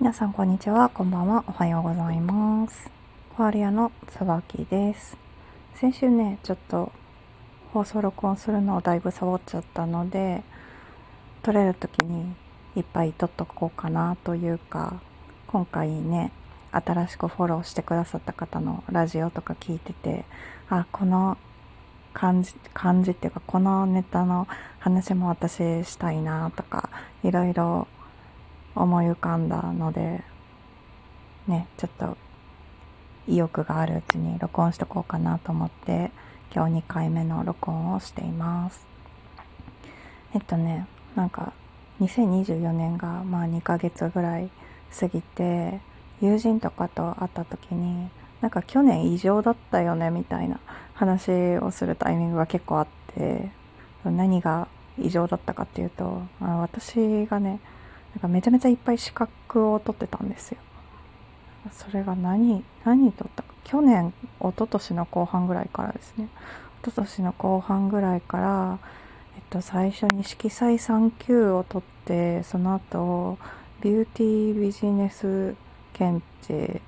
[0.00, 2.90] 皆さんこんにちは、こんばんは、おはようございます。
[3.36, 5.14] コアリアの椿です。
[5.74, 6.90] 先週ね、ちょっと
[7.74, 10.42] 放送録音するのをだいぶサボっちゃったので、
[11.42, 12.34] 撮れる時に
[12.76, 15.02] いっぱい撮っとこうかなというか、
[15.46, 16.32] 今回ね、
[16.72, 20.24] 新しくフォローしてくださった方のラジオとか聞いてて、
[20.70, 21.36] あ、この
[22.14, 24.48] 感じ、感じっていうか、このネタの
[24.78, 26.88] 話も私したいなとか、
[27.22, 27.86] いろいろ
[28.74, 30.22] 思い浮かんだので
[31.46, 32.16] ねちょっと
[33.26, 36.10] 意欲があるうちに録音しとこうかなと思って
[36.54, 38.86] 今日2回目の録音をしています。
[40.34, 41.52] えっとねなんか
[42.00, 44.50] 2024年がまあ2ヶ月ぐらい
[44.98, 45.80] 過ぎて
[46.20, 48.08] 友人とかと会った時に
[48.40, 50.60] なんか去年異常だったよねみたいな
[50.94, 53.50] 話をするタイミングが結構あって
[54.04, 57.60] 何が異常だったかっていうとあ私がね
[58.14, 60.58] なんかめちゃめちゃいっぱい資格を取ってたんですよ。
[61.72, 63.42] それが何、何取った？
[63.42, 63.54] か。
[63.64, 66.28] 去年、一昨年の後半ぐらいからですね。
[66.82, 68.78] 一昨年の後半ぐらいから、
[69.36, 73.38] えっと、最初に色彩3級を取って、その後、
[73.82, 75.54] ビューティービジネス
[75.92, 76.80] 検定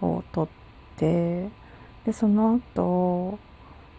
[0.00, 1.48] を取って、
[2.06, 3.38] で、その後、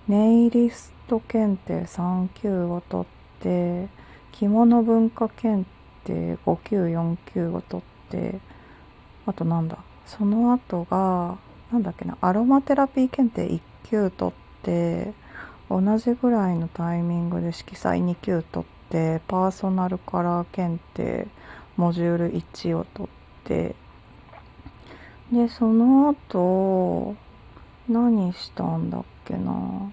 [0.08, 3.08] ネイリスト検定3級を取っ
[3.42, 3.88] て、
[4.32, 8.40] 着物文化検定って5級4級を取って
[9.26, 11.38] あとなんだその後が
[11.72, 15.14] なんだっけなアロマテラピー検定1級取って
[15.70, 21.28] 同じぐらいのタイミングで色彩2級取ってパーソナルカラー検定
[21.78, 23.76] モジュール1を取って
[25.32, 27.16] でその後
[27.88, 29.92] 何したんだっけな。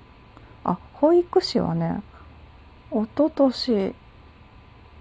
[0.64, 2.03] あ保育士はね
[2.91, 3.95] 一昨年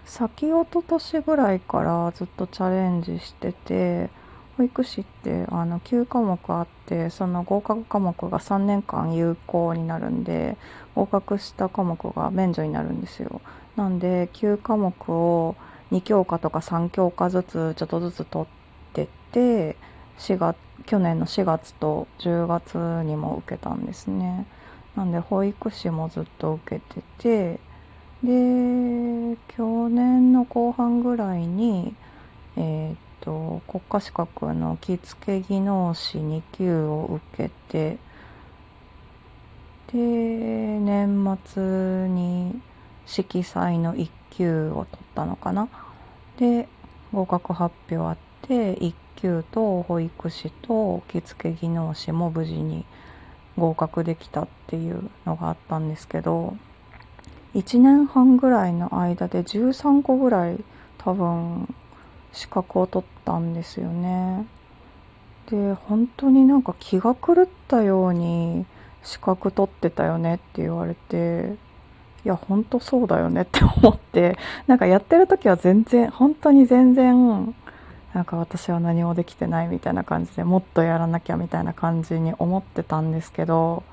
[0.08, 4.10] 先一昨年ぐらいからずっとチャレンジしてて
[4.56, 10.58] 保育士ってあの9科目あってその合格科目が3年間有効になるんで
[10.96, 13.42] 合格した科目が免除になるんですよ。
[13.76, 15.56] なんで9科目を
[15.92, 19.76] 2教科とか3教科ずつちょっとずつ取ってって
[20.18, 24.48] 4月去年の4月と10月にも受けたんですね。
[24.96, 27.60] なんで保育士もずっと受けてて
[28.24, 31.94] で去年の後半ぐらいに、
[32.56, 37.98] えー、と国家資格の着付け技能士2級を受けて
[39.94, 42.60] で年末に
[43.06, 45.70] 色彩の1級を取ったのかな。
[46.38, 46.68] で
[47.14, 52.86] 合格発表あって1級と保育士と着付け技能士も無事に
[53.58, 56.56] 合格できたっていうのがあったんですけど
[57.56, 60.64] 1年半ぐらいの間で13個ぐらい
[60.98, 61.74] 多分
[62.32, 64.46] 資格を取ったんですよね。
[65.50, 68.66] で本当になんか気が狂ったように
[69.04, 71.56] 資格取ってたよねって言われて
[72.26, 74.38] いや本当そうだよねって思って
[74.68, 77.56] なんかやってる時は全然本当に全然
[78.14, 83.84] なんか私は何もできてないみたいな感じでもっとやらなきゃみたいな感じに思ってたんですけど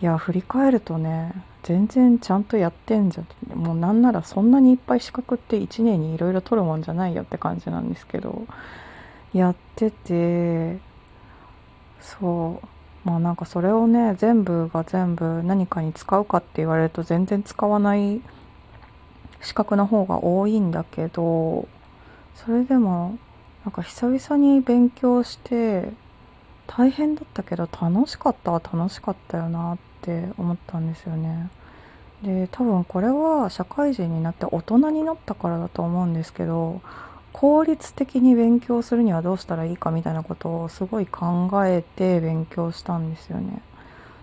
[0.00, 3.58] いや振り返るとね全然ちゃんとやってんじゃん。
[3.58, 8.46] もうなんならそんなにいっぱい資格って1年にいろいろ取るもんじゃないよって感じなんですけど。
[9.32, 10.78] やってて
[12.00, 12.66] そう。
[13.04, 18.20] まあなんかそれをね全部が全部何かに使うかって言われると全然使わない
[19.40, 21.66] 資格の方が多いんだけど
[22.34, 23.18] それでも
[23.64, 25.92] なんか久々に勉強して
[26.72, 31.50] 大変だったけど楽しかったは楽しかったよなって思ったんですよね。
[32.22, 36.80] で多分これは社会人になって大人になったからだと思うんですけど
[37.32, 43.62] 効率的に勉強するにはどうしたらいいかみたいなことをすごい考えて勉強したんですよね。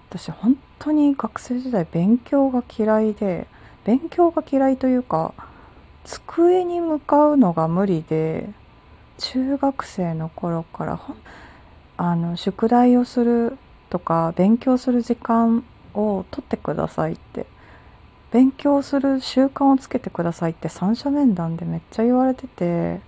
[0.09, 3.45] 私本当に学生時代勉強が嫌いで
[3.83, 5.33] 勉強が嫌いというか
[6.05, 8.49] 机に向かうのが無理で
[9.17, 10.97] 中学生の頃から
[11.97, 13.57] あの宿題をする
[13.89, 15.63] とか勉強する時間
[15.93, 17.45] を取ってくださいって。
[18.29, 22.99] 勉強する習慣をつけてくださいって三者面談でめっちゃ言われてて。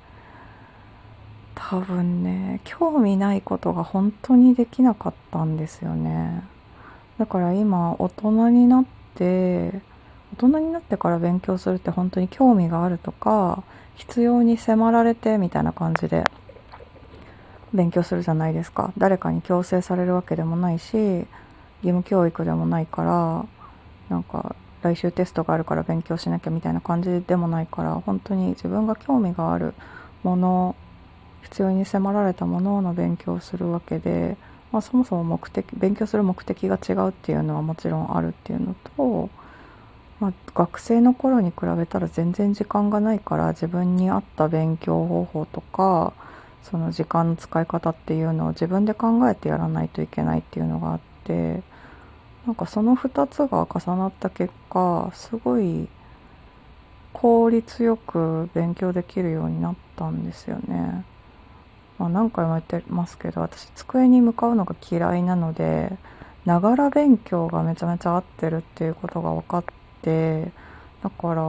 [1.62, 6.44] 多分ね興味ないことが本当にできなかったんですよね。
[7.18, 8.86] だから今大人になっ
[9.16, 9.82] て
[10.38, 13.64] 大人になってから勉強するって本当に興味があるとか
[13.96, 16.24] 必要に迫られてみたいな感じで
[17.74, 18.92] 勉強するじゃないですか。
[18.98, 21.28] 誰かに強制されるわけでもないし義
[21.84, 23.46] 務教育でもないから
[24.10, 29.74] なんか来週テストがあるから勉強しなきゃみたいな感じでもないから本当に自分が興味がある
[30.24, 30.76] もの
[31.44, 34.38] 必要に迫られたものの勉強をするわけで、
[34.72, 39.30] まあ、そもそも目的勉強する目的が違うっていうのはもちろんあるっていうのと、
[40.20, 46.14] まあ、学生の頃に比べたら全然時間がないから自分に合った勉強方法とか
[46.64, 51.62] その時間の使い方っていうのを自分で考えてやらないといけないっていうのがあって
[52.46, 55.88] なんかその2つが重なった結果すごい
[57.14, 61.04] 効率よく勉強できるようになったんですよね。
[61.98, 65.92] まあ、何回も言ってますけど私机に向かうのが嫌いなので
[66.46, 69.64] ながら勉強がめちゃめちゃ合ってるっていうことが分かっ
[70.02, 70.52] て
[71.04, 71.44] だから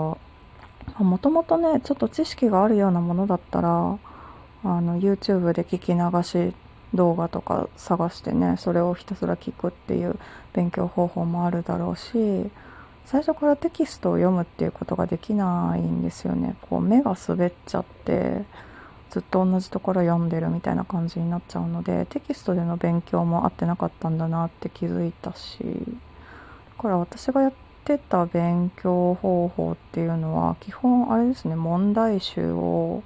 [1.04, 3.96] もともとねちょっと知識があるようなものだったら
[4.64, 6.54] あの YouTube で聞き流し
[6.94, 10.18] 動画とか探してねそれをひたすら聞くっていう
[10.52, 12.50] 勉強方法もあるだろうし
[13.06, 16.54] 最初からテキストを読むっていうことができないんですよね。
[16.62, 18.44] こう目が滑っちゃって
[19.10, 25.58] ずっと同じところ読んでるみたいな感じになっちゃうのでテキストでの勉強も合ってなかったんだなって気づいたし
[26.76, 27.52] だから私がやっ
[27.84, 33.02] てた勉強方法っていうのは基本あれですね問題集を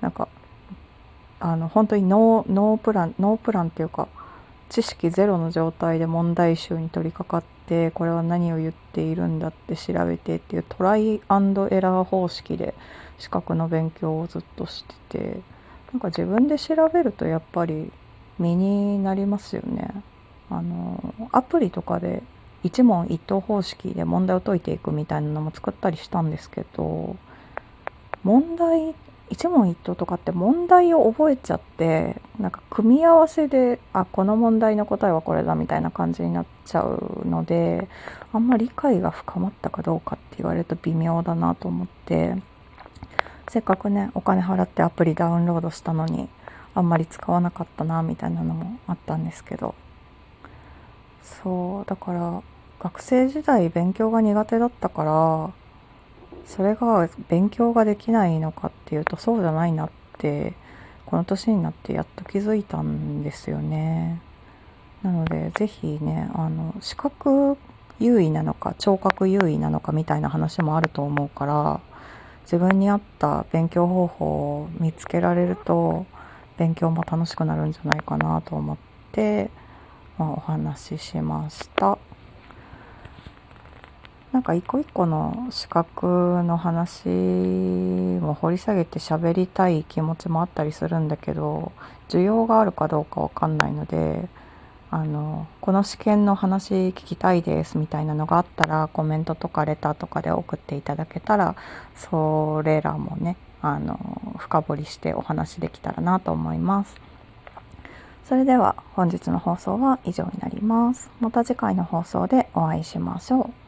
[0.00, 0.26] なんか
[1.40, 4.08] あの本当にノーノープランノープランっていうか
[4.68, 12.74] 知識ゼロの状態で問題集に取り掛かってこれは何を言っているんだって調べてっていうトライアンドエラー方式で
[13.18, 15.40] 資格の勉強をずっとしてて
[15.92, 17.90] なんか自分で調べるとやっぱり
[18.38, 19.90] 身になりますよね。
[20.50, 22.22] あのアプリとかで
[22.62, 27.16] 一問一答方式で問題を解いていくみたいなのも作ったりしたんですけど
[28.24, 28.94] 問題
[29.30, 37.88] 一問一答とかって問題を覚えちゃってなんか組み合わせであこの問題の答えはこれだみたいな感じになっちゃうので
[38.32, 42.36] あんまり理解が深まったかどうかって言われると微妙だなと思って
[43.48, 46.28] せっかくねお金払ってアプリダウンロードしたのに
[46.74, 49.74] あんまり使わなかったなみたいなのもあったんですけど。
[51.42, 52.42] そうだから
[52.80, 55.50] 学生時代勉強が苦手だったから
[56.46, 60.54] それが勉強ができないのかっていうとそうじゃないなって
[61.06, 64.20] この年になってやっと気づいたんですよね。
[65.02, 67.56] なので是非ねあの視覚
[68.00, 71.80] 優位なのか聴覚優位なのかみたいな話もあると思うから
[72.42, 74.26] 自分に合った勉強方法
[74.62, 76.06] を見つけられると
[76.56, 78.76] 勉強も楽しくなるんじゃないかなと思っ
[79.12, 79.50] て、
[80.18, 81.97] まあ、お話ししました。
[84.38, 91.72] なんか一個一個の資格の話も掘り下げて喋りたい気持ちもあったりするんだけど
[92.08, 94.28] 需要があるかどうかわかんないので
[94.92, 101.56] あのこの試験の話聞きたいですみたいなのがあったらコメントとかレターとかで送っていただけたら
[101.96, 103.98] それらもねあの
[104.38, 106.94] 深掘りしてお話できたらなと思います。
[108.28, 111.10] それでは本日の放送は以上になります。
[111.18, 113.67] また次回の放送でお会いしましょう。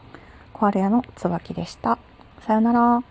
[0.60, 1.96] コアレアの椿でした。
[2.46, 3.02] さよなら。